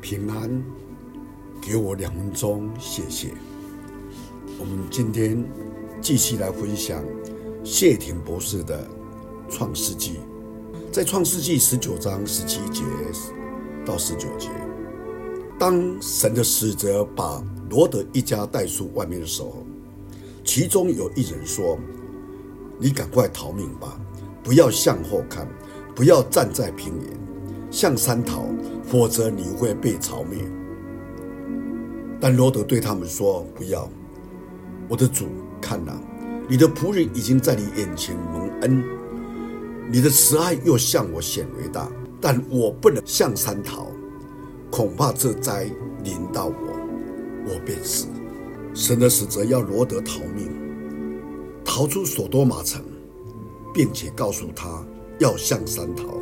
[0.00, 0.62] 平安，
[1.60, 3.34] 给我两分钟，谢谢。
[4.58, 5.44] 我们今天
[6.00, 7.04] 继续来分享
[7.62, 8.88] 谢霆博士的
[9.52, 10.12] 《创世纪》。
[10.90, 12.82] 在《创世纪》十九章十七节
[13.84, 14.48] 到十九节，
[15.58, 19.64] 当神的使者把罗德一家带出外面的时候，
[20.44, 21.78] 其中有一人说
[22.80, 24.00] ：“你赶快逃命吧，
[24.42, 25.46] 不要向后看，
[25.94, 27.18] 不要站在平原，
[27.70, 28.46] 向山逃，
[28.82, 30.38] 否则你会被剿灭。”
[32.20, 33.88] 但罗得对他们说：“不要。”
[34.88, 35.26] 我的主，
[35.60, 35.98] 看哪，
[36.48, 38.84] 你的仆人已经在你眼前蒙恩，
[39.90, 41.88] 你的慈爱又向我显为大，
[42.20, 43.86] 但我不能向山逃，
[44.70, 45.70] 恐怕这灾
[46.02, 46.54] 临到我，
[47.46, 48.06] 我便死。
[48.74, 50.50] 神的使者要罗得逃命，
[51.64, 52.82] 逃出所多玛城，
[53.72, 54.84] 并且告诉他
[55.18, 56.19] 要向山逃，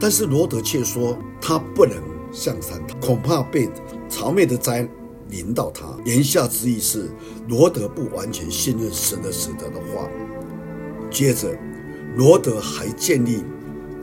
[0.00, 1.94] 但是罗德却说他不能
[2.32, 3.68] 向山，恐怕被
[4.08, 4.88] 朝灭的灾。
[5.28, 7.08] 临到他，言下之意是
[7.48, 10.10] 罗德不完全信任神的使者的话。
[11.08, 11.56] 接着，
[12.16, 13.44] 罗德还建议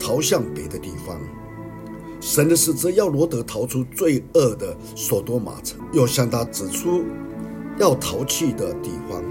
[0.00, 1.20] 逃向别的地方。
[2.18, 7.04] 神的使者要罗德逃出罪恶的所多玛城，又向他指出
[7.78, 9.22] 要逃去的地方。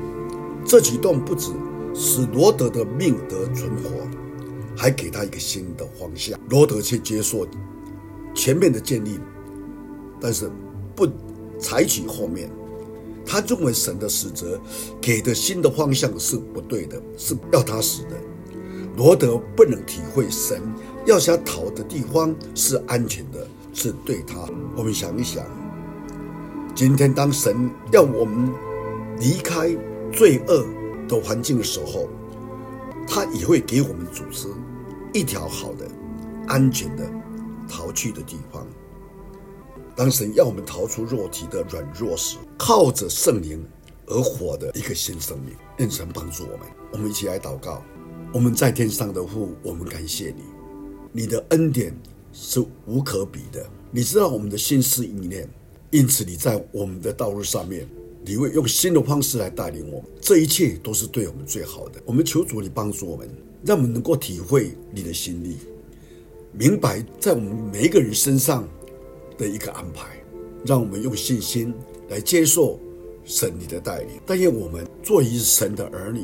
[0.64, 1.52] 这举动不止
[1.96, 3.90] 使罗德的命得存活，
[4.78, 6.40] 还给他一个新的方向。
[6.50, 7.46] 罗德却接受
[8.34, 9.20] 前面的建议，
[10.22, 10.50] 但是
[10.96, 11.06] 不。
[11.60, 12.48] 采取后面，
[13.26, 14.62] 他认为神的使者
[15.02, 18.10] 给的新的方向是不对的，是要他死的。
[18.96, 20.62] 罗德不能体会神
[21.08, 24.48] 要想逃的地方是安全的，是对他。
[24.76, 25.44] 我们想一想，
[26.76, 28.54] 今天当神要我们
[29.20, 29.76] 离开
[30.14, 30.64] 罪恶
[31.08, 32.08] 的环境的时候，
[33.18, 34.48] 他也会给我们组织
[35.12, 35.90] 一条好的、
[36.46, 37.10] 安全的
[37.68, 38.68] 逃去的地方。
[39.96, 43.66] 当神要我们逃出肉体的软弱时，靠着圣灵
[44.06, 46.68] 而活的一个新生命，愿神帮助我们。
[46.92, 47.82] 我们一起来祷告：
[48.32, 50.44] 我们在天上的父，我们感谢你，
[51.12, 52.00] 你的恩典
[52.32, 53.68] 是无可比的。
[53.90, 55.50] 你知道我们的心思意念，
[55.90, 57.90] 因此你在我们的道路上面，
[58.26, 60.10] 你会用新的方式来带领我们。
[60.22, 62.02] 这一切都是对我们最好的。
[62.06, 63.30] 我们求主你帮助我们，
[63.64, 65.58] 让我们能够体会你的心意，
[66.52, 68.68] 明白在我们每一个人身上。
[69.38, 70.18] 的一个安排，
[70.66, 71.72] 让我们用信心
[72.10, 72.80] 来接受
[73.24, 74.20] 神你的带领。
[74.26, 76.24] 但愿我们作为神的儿女，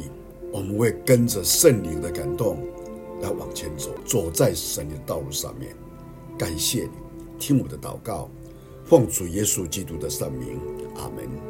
[0.52, 2.58] 我们会跟着圣灵的感动
[3.22, 5.76] 来往前走，走在神的道路上面。
[6.40, 6.90] 感谢你，
[7.38, 8.32] 听我的祷告，
[8.84, 10.60] 奉主耶稣基督的圣名，
[10.96, 11.43] 阿门。